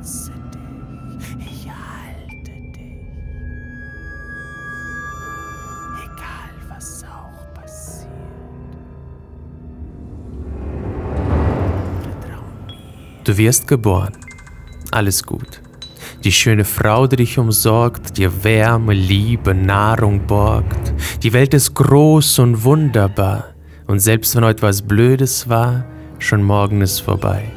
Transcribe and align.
schütze 0.00 0.32
dich, 0.52 1.46
ich 1.46 1.68
halte 1.68 2.50
dich. 2.50 3.06
Egal 6.04 6.52
was 6.68 7.04
auch 7.04 7.54
passiert. 7.54 8.08
Du 13.24 13.36
wirst 13.36 13.66
geboren. 13.66 14.12
Alles 14.90 15.22
gut. 15.22 15.60
Die 16.24 16.32
schöne 16.32 16.64
Frau, 16.64 17.06
die 17.06 17.16
dich 17.16 17.38
umsorgt, 17.38 18.18
dir 18.18 18.44
Wärme, 18.44 18.92
Liebe, 18.92 19.54
Nahrung 19.54 20.26
borgt. 20.26 20.92
Die 21.22 21.32
Welt 21.32 21.54
ist 21.54 21.74
groß 21.74 22.40
und 22.40 22.64
wunderbar. 22.64 23.54
Und 23.86 24.00
selbst 24.00 24.36
wenn 24.36 24.44
heute 24.44 24.62
was 24.62 24.82
Blödes 24.82 25.48
war, 25.48 25.84
schon 26.18 26.42
morgen 26.42 26.82
ist 26.82 27.00
vorbei. 27.00 27.50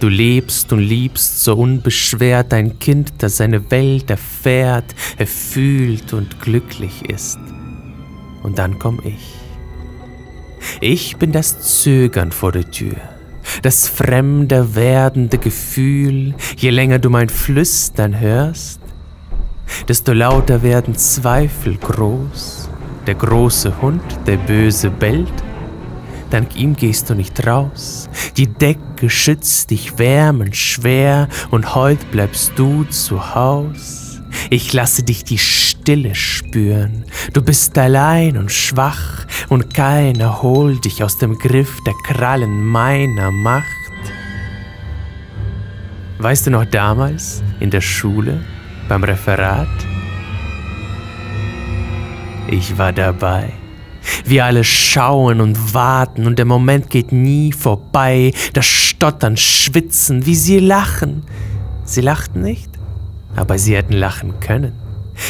Du 0.00 0.08
lebst 0.08 0.72
und 0.72 0.80
liebst 0.80 1.44
so 1.44 1.54
unbeschwert 1.54 2.52
ein 2.52 2.78
Kind, 2.78 3.12
das 3.18 3.38
seine 3.38 3.70
Welt 3.70 4.10
erfährt, 4.10 4.94
erfühlt 5.16 6.12
und 6.12 6.40
glücklich 6.40 7.08
ist. 7.08 7.38
Und 8.42 8.58
dann 8.58 8.78
komm 8.78 9.00
ich. 9.04 9.34
Ich 10.80 11.16
bin 11.16 11.32
das 11.32 11.82
Zögern 11.82 12.32
vor 12.32 12.52
der 12.52 12.70
Tür, 12.70 12.96
das 13.62 13.88
fremder 13.88 14.74
werdende 14.74 15.38
Gefühl, 15.38 16.34
je 16.56 16.70
länger 16.70 16.98
du 16.98 17.10
mein 17.10 17.28
Flüstern 17.28 18.18
hörst, 18.18 18.80
desto 19.88 20.12
lauter 20.12 20.62
werden 20.62 20.96
Zweifel 20.96 21.76
groß. 21.76 22.68
Der 23.06 23.14
große 23.14 23.80
Hund, 23.80 24.02
der 24.26 24.36
böse 24.36 24.90
bellt, 24.90 25.32
dank 26.30 26.56
ihm 26.56 26.74
gehst 26.74 27.10
du 27.10 27.14
nicht 27.14 27.46
raus. 27.46 28.08
Die 28.36 28.46
Decke 28.46 29.10
schützt 29.10 29.70
dich 29.70 29.98
wärmend 29.98 30.56
schwer 30.56 31.28
und 31.50 31.74
heut 31.74 32.10
bleibst 32.10 32.52
du 32.56 32.84
zu 32.84 33.34
Haus. 33.34 34.20
Ich 34.50 34.72
lasse 34.72 35.02
dich 35.02 35.24
die 35.24 35.38
Stille 35.38 36.14
spüren. 36.14 37.04
Du 37.32 37.42
bist 37.42 37.76
allein 37.78 38.36
und 38.36 38.52
schwach 38.52 39.26
und 39.48 39.74
keiner 39.74 40.42
holt 40.42 40.84
dich 40.84 41.02
aus 41.02 41.18
dem 41.18 41.38
Griff 41.38 41.78
der 41.86 41.94
Krallen 42.04 42.64
meiner 42.64 43.30
Macht. 43.30 43.66
Weißt 46.18 46.46
du 46.46 46.50
noch 46.50 46.64
damals 46.64 47.42
in 47.60 47.70
der 47.70 47.80
Schule 47.80 48.42
beim 48.88 49.04
Referat? 49.04 49.68
Ich 52.48 52.78
war 52.78 52.92
dabei. 52.92 53.52
Wir 54.24 54.44
alle 54.44 54.64
schauen 54.64 55.40
und 55.40 55.74
warten 55.74 56.26
und 56.26 56.38
der 56.38 56.46
Moment 56.46 56.90
geht 56.90 57.12
nie 57.12 57.52
vorbei. 57.52 58.32
Das 58.52 58.66
Stottern, 58.66 59.36
Schwitzen, 59.36 60.26
wie 60.26 60.36
sie 60.36 60.58
lachen. 60.58 61.22
Sie 61.84 62.00
lachten 62.00 62.42
nicht, 62.42 62.70
aber 63.36 63.58
sie 63.58 63.76
hätten 63.76 63.94
lachen 63.94 64.40
können. 64.40 64.72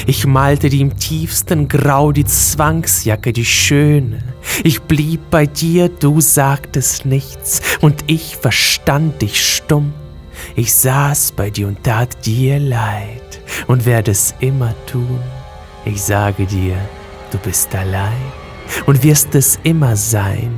Ich 0.06 0.26
malte 0.26 0.68
die 0.68 0.80
im 0.80 0.96
tiefsten 0.96 1.68
Grau 1.68 2.12
die 2.12 2.24
Zwangsjacke, 2.24 3.32
die 3.32 3.44
schöne. 3.44 4.18
Ich 4.64 4.82
blieb 4.82 5.30
bei 5.30 5.46
dir, 5.46 5.88
du 5.88 6.20
sagtest 6.20 7.06
nichts 7.06 7.60
und 7.80 8.04
ich 8.06 8.36
verstand 8.36 9.22
dich 9.22 9.44
stumm. 9.44 9.92
Ich 10.54 10.74
saß 10.74 11.32
bei 11.32 11.50
dir 11.50 11.68
und 11.68 11.84
tat 11.84 12.26
dir 12.26 12.58
leid 12.58 13.40
und 13.66 13.86
werde 13.86 14.10
es 14.10 14.34
immer 14.40 14.74
tun. 14.86 15.20
Ich 15.84 16.02
sage 16.02 16.46
dir, 16.46 16.76
du 17.30 17.38
bist 17.38 17.74
allein 17.74 18.45
und 18.86 19.02
wirst 19.02 19.34
es 19.34 19.58
immer 19.62 19.96
sein. 19.96 20.50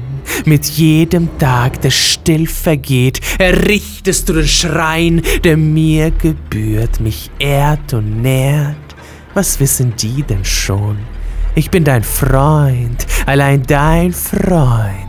Mit 0.45 0.67
jedem 0.67 1.39
Tag, 1.39 1.81
der 1.81 1.91
still 1.91 2.47
vergeht, 2.47 3.21
errichtest 3.39 4.29
du 4.29 4.35
den 4.35 4.47
Schrein, 4.47 5.23
der 5.45 5.57
mir 5.57 6.11
gebührt, 6.11 7.01
mich 7.01 7.31
ehrt 7.39 7.95
und 7.95 8.23
nährt. 8.23 8.77
Was 9.35 9.61
wissen 9.61 9.95
die 9.97 10.23
denn 10.23 10.45
schon? 10.45 10.99
Ich 11.55 11.71
bin 11.71 11.85
dein 11.85 12.05
Freund, 12.05 13.07
allein 13.27 13.63
dein 13.65 14.13
Freund. 14.13 15.09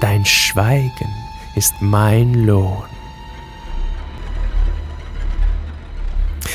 Dein 0.00 0.24
Schweigen 0.24 1.10
ist 1.54 1.74
mein 1.80 2.46
Lohn. 2.46 2.84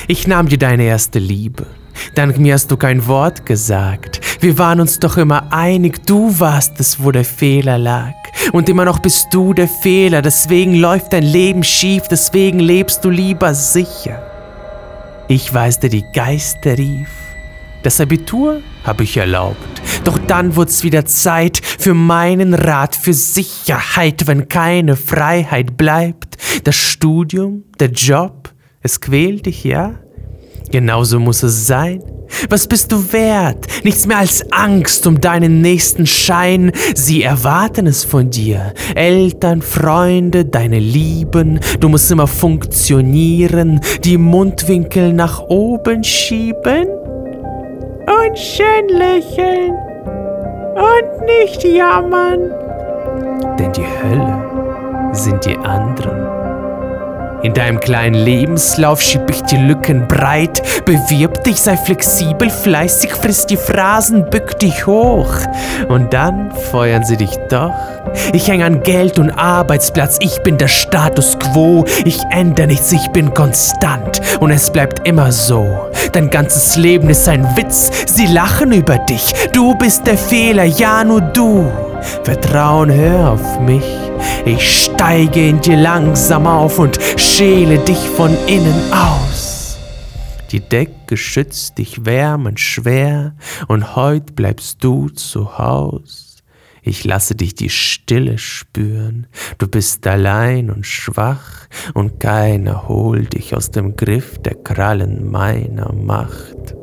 Ich 0.07 0.27
nahm 0.27 0.47
dir 0.47 0.57
deine 0.57 0.83
erste 0.83 1.19
Liebe. 1.19 1.65
Dank 2.15 2.37
mir 2.37 2.55
hast 2.55 2.71
du 2.71 2.77
kein 2.77 3.07
Wort 3.07 3.45
gesagt. 3.45 4.19
Wir 4.41 4.57
waren 4.57 4.79
uns 4.79 4.97
doch 4.97 5.17
immer 5.17 5.53
einig, 5.53 6.07
du 6.07 6.39
warst 6.39 6.79
es, 6.79 7.03
wo 7.03 7.11
der 7.11 7.23
Fehler 7.25 7.77
lag. 7.77 8.15
Und 8.51 8.69
immer 8.69 8.85
noch 8.85 8.97
bist 8.97 9.27
du 9.31 9.53
der 9.53 9.67
Fehler, 9.67 10.23
deswegen 10.23 10.73
läuft 10.73 11.13
dein 11.13 11.21
Leben 11.21 11.63
schief, 11.63 12.07
deswegen 12.09 12.59
lebst 12.59 13.05
du 13.05 13.11
lieber 13.11 13.53
sicher. 13.53 14.19
Ich 15.27 15.53
weiß, 15.53 15.81
der 15.81 15.91
die 15.91 16.03
Geister 16.15 16.75
rief. 16.75 17.09
Das 17.83 18.01
Abitur 18.01 18.61
habe 18.83 19.03
ich 19.03 19.15
erlaubt. 19.15 19.57
Doch 20.05 20.17
dann 20.17 20.55
wurd's 20.55 20.83
wieder 20.83 21.05
Zeit 21.05 21.61
für 21.63 21.93
meinen 21.93 22.55
Rat, 22.55 22.95
für 22.95 23.13
Sicherheit, 23.13 24.25
wenn 24.25 24.47
keine 24.47 24.95
Freiheit 24.95 25.77
bleibt. 25.77 26.37
Das 26.63 26.75
Studium, 26.75 27.65
der 27.79 27.91
Job, 27.91 28.49
es 28.81 29.01
quält 29.01 29.45
dich, 29.45 29.63
ja? 29.63 29.99
Genauso 30.71 31.19
muss 31.19 31.43
es 31.43 31.67
sein. 31.67 32.01
Was 32.49 32.67
bist 32.67 32.91
du 32.91 33.11
wert? 33.11 33.65
Nichts 33.83 34.07
mehr 34.07 34.17
als 34.17 34.51
Angst 34.51 35.07
um 35.07 35.21
deinen 35.21 35.61
nächsten 35.61 36.05
Schein. 36.05 36.71
Sie 36.95 37.23
erwarten 37.23 37.87
es 37.87 38.03
von 38.03 38.29
dir. 38.29 38.73
Eltern, 38.95 39.61
Freunde, 39.61 40.45
deine 40.45 40.79
Lieben. 40.79 41.59
Du 41.79 41.89
musst 41.89 42.11
immer 42.11 42.27
funktionieren, 42.27 43.81
die 44.03 44.17
Mundwinkel 44.17 45.13
nach 45.13 45.39
oben 45.41 46.03
schieben 46.03 46.87
und 46.87 48.37
schön 48.37 48.89
lächeln 48.89 49.73
und 50.75 51.25
nicht 51.25 51.63
jammern. 51.63 52.51
Denn 53.57 53.71
die 53.73 53.85
Hölle 53.85 55.11
sind 55.13 55.45
die 55.45 55.57
anderen. 55.57 56.40
In 57.43 57.53
deinem 57.55 57.79
kleinen 57.79 58.13
Lebenslauf 58.13 59.01
schieb 59.01 59.29
ich 59.29 59.41
die 59.43 59.57
Lücken 59.57 60.07
breit. 60.07 60.61
Bewirb 60.85 61.43
dich, 61.43 61.59
sei 61.59 61.75
flexibel, 61.75 62.51
fleißig, 62.51 63.13
friss 63.13 63.47
die 63.47 63.57
Phrasen, 63.57 64.29
bück 64.29 64.59
dich 64.59 64.85
hoch. 64.85 65.33
Und 65.87 66.13
dann 66.13 66.51
feuern 66.51 67.03
sie 67.03 67.17
dich 67.17 67.35
doch. 67.49 67.73
Ich 68.33 68.47
häng 68.47 68.61
an 68.61 68.83
Geld 68.83 69.17
und 69.17 69.31
Arbeitsplatz, 69.31 70.17
ich 70.21 70.41
bin 70.43 70.59
der 70.59 70.67
Status 70.67 71.37
quo. 71.39 71.85
Ich 72.05 72.19
ändere 72.29 72.67
nichts, 72.67 72.91
ich 72.91 73.07
bin 73.07 73.33
konstant. 73.33 74.21
Und 74.39 74.51
es 74.51 74.69
bleibt 74.69 75.07
immer 75.07 75.31
so. 75.31 75.89
Dein 76.11 76.29
ganzes 76.29 76.75
Leben 76.75 77.09
ist 77.09 77.27
ein 77.27 77.57
Witz, 77.57 77.89
sie 78.05 78.27
lachen 78.27 78.71
über 78.71 78.99
dich. 78.99 79.33
Du 79.53 79.75
bist 79.75 80.05
der 80.05 80.17
Fehler, 80.17 80.65
ja 80.65 81.03
nur 81.03 81.21
du. 81.21 81.90
Vertrauen, 82.23 82.91
hör 82.91 83.31
auf 83.31 83.59
mich. 83.59 83.85
Ich 84.45 84.85
steige 84.85 85.47
in 85.47 85.61
dir 85.61 85.77
langsam 85.77 86.47
auf 86.47 86.79
und 86.79 86.99
schäle 87.17 87.79
dich 87.79 88.09
von 88.09 88.35
innen 88.47 88.91
aus. 88.91 89.77
Die 90.51 90.59
Decke 90.59 91.15
schützt 91.15 91.77
dich 91.77 92.05
wärmend 92.05 92.59
schwer 92.59 93.35
und 93.67 93.95
heut 93.95 94.35
bleibst 94.35 94.83
du 94.83 95.09
zu 95.09 95.57
Haus. 95.57 96.31
Ich 96.83 97.03
lasse 97.05 97.35
dich 97.35 97.53
die 97.53 97.69
Stille 97.69 98.39
spüren, 98.39 99.27
du 99.59 99.67
bist 99.67 100.05
allein 100.07 100.71
und 100.71 100.85
schwach 100.85 101.67
und 101.93 102.19
keiner 102.19 102.87
holt 102.87 103.33
dich 103.33 103.55
aus 103.55 103.69
dem 103.69 103.95
Griff 103.95 104.39
der 104.39 104.55
Krallen 104.55 105.29
meiner 105.29 105.93
Macht. 105.93 106.75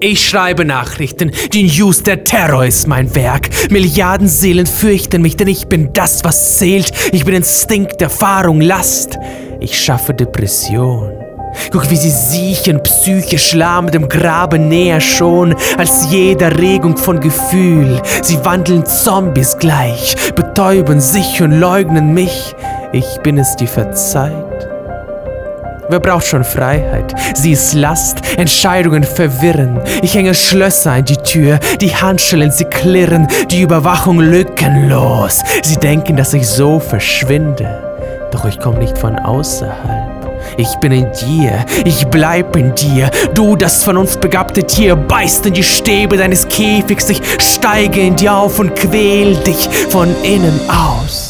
Ich 0.00 0.28
schreibe 0.28 0.64
Nachrichten, 0.64 1.32
die 1.52 1.64
News, 1.64 2.04
der 2.04 2.22
Terror 2.22 2.64
ist 2.64 2.86
mein 2.86 3.12
Werk. 3.16 3.48
Milliarden 3.72 4.28
Seelen 4.28 4.66
fürchten 4.66 5.22
mich, 5.22 5.36
denn 5.36 5.48
ich 5.48 5.66
bin 5.66 5.92
das, 5.92 6.22
was 6.22 6.58
zählt. 6.58 6.92
Ich 7.10 7.24
bin 7.24 7.34
Instinkt, 7.34 8.00
Erfahrung, 8.00 8.60
Last. 8.60 9.18
Ich 9.58 9.76
schaffe 9.76 10.14
Depression. 10.14 11.10
Guck, 11.72 11.90
wie 11.90 11.96
sie 11.96 12.10
siechen, 12.10 12.80
psychisch 12.84 13.54
lahm 13.54 13.90
dem 13.90 14.08
Grabe 14.08 14.60
näher 14.60 15.00
schon 15.00 15.56
als 15.76 16.06
jede 16.10 16.56
Regung 16.56 16.96
von 16.96 17.18
Gefühl. 17.18 18.00
Sie 18.22 18.38
wandeln 18.44 18.86
Zombies 18.86 19.56
gleich, 19.58 20.14
betäuben 20.36 21.00
sich 21.00 21.42
und 21.42 21.58
leugnen 21.58 22.14
mich. 22.14 22.54
Ich 22.92 23.18
bin 23.24 23.36
es, 23.36 23.56
die 23.56 23.66
verzeiht. 23.66 24.57
Wer 25.90 26.00
braucht 26.00 26.26
schon 26.26 26.44
Freiheit? 26.44 27.14
Sie 27.34 27.52
ist 27.52 27.72
Last, 27.72 28.18
Entscheidungen 28.36 29.04
verwirren. 29.04 29.80
Ich 30.02 30.14
hänge 30.14 30.34
Schlösser 30.34 30.92
an 30.92 31.06
die 31.06 31.16
Tür, 31.16 31.58
die 31.80 31.96
Handschellen, 31.96 32.50
sie 32.50 32.66
klirren, 32.66 33.26
die 33.50 33.62
Überwachung 33.62 34.20
lückenlos. 34.20 35.42
Sie 35.62 35.76
denken, 35.76 36.16
dass 36.16 36.34
ich 36.34 36.46
so 36.46 36.78
verschwinde. 36.78 38.28
Doch 38.30 38.44
ich 38.44 38.60
komme 38.60 38.80
nicht 38.80 38.98
von 38.98 39.18
außerhalb. 39.18 40.28
Ich 40.58 40.74
bin 40.76 40.92
in 40.92 41.10
dir, 41.12 41.64
ich 41.86 42.06
bleib 42.08 42.54
in 42.56 42.74
dir. 42.74 43.10
Du, 43.34 43.56
das 43.56 43.82
von 43.82 43.96
uns 43.96 44.18
begabte 44.18 44.64
Tier, 44.64 44.94
beißt 44.94 45.46
in 45.46 45.54
die 45.54 45.64
Stäbe 45.64 46.18
deines 46.18 46.46
Käfigs. 46.48 47.08
Ich 47.08 47.22
steige 47.38 48.00
in 48.00 48.14
dir 48.14 48.34
auf 48.34 48.58
und 48.58 48.76
quäl 48.76 49.36
dich 49.36 49.68
von 49.88 50.14
innen 50.22 50.60
aus. 50.68 51.27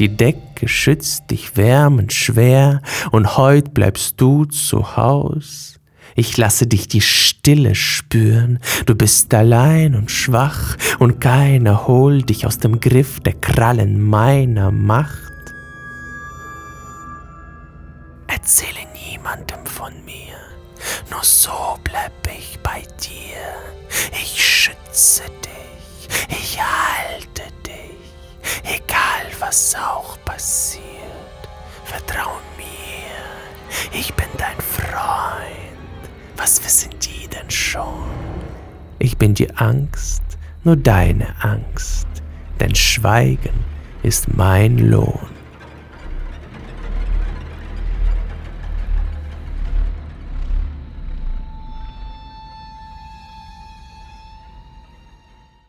Die 0.00 0.08
Decke 0.08 0.66
schützt 0.66 1.30
dich 1.30 1.58
wärmend 1.58 2.14
schwer 2.14 2.80
und 3.10 3.36
heut 3.36 3.74
bleibst 3.74 4.18
du 4.18 4.46
zu 4.46 4.96
Haus. 4.96 5.78
Ich 6.16 6.38
lasse 6.38 6.66
dich 6.66 6.88
die 6.88 7.02
Stille 7.02 7.74
spüren, 7.74 8.60
du 8.86 8.94
bist 8.94 9.34
allein 9.34 9.94
und 9.94 10.10
schwach 10.10 10.78
und 10.98 11.20
keiner 11.20 11.86
holt 11.86 12.30
dich 12.30 12.46
aus 12.46 12.56
dem 12.56 12.80
Griff 12.80 13.20
der 13.20 13.34
Krallen 13.34 14.00
meiner 14.00 14.70
Macht. 14.70 15.34
Erzähle 18.26 18.80
niemandem 18.94 19.66
von 19.66 19.92
mir, 20.06 20.38
nur 21.10 21.22
so 21.22 21.76
bleib 21.84 22.12
ich 22.38 22.58
bei 22.60 22.80
dir. 23.02 23.36
Ich 24.12 24.42
schütze 24.42 25.24
dich, 25.24 25.39
was 29.50 29.74
auch 29.74 30.16
passiert. 30.24 30.84
Vertrau 31.84 32.30
mir, 32.56 33.98
ich 33.98 34.14
bin 34.14 34.28
dein 34.38 34.60
Freund. 34.60 36.02
Was 36.36 36.64
wissen 36.64 36.92
die 37.02 37.26
denn 37.26 37.50
schon? 37.50 38.04
Ich 39.00 39.18
bin 39.18 39.34
die 39.34 39.50
Angst, 39.56 40.22
nur 40.62 40.76
deine 40.76 41.34
Angst, 41.40 42.06
denn 42.60 42.76
Schweigen 42.76 43.64
ist 44.04 44.32
mein 44.32 44.78
Lohn. 44.78 45.29